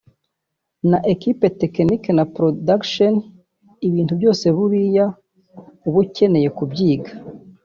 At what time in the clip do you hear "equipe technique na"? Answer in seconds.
1.13-2.25